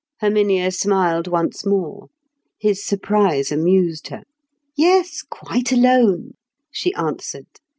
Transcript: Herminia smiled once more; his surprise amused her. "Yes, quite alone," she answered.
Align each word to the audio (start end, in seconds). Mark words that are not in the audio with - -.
Herminia 0.19 0.71
smiled 0.71 1.27
once 1.27 1.63
more; 1.63 2.07
his 2.57 2.83
surprise 2.83 3.51
amused 3.51 4.07
her. 4.07 4.23
"Yes, 4.75 5.21
quite 5.21 5.71
alone," 5.71 6.31
she 6.71 6.91
answered. 6.95 7.45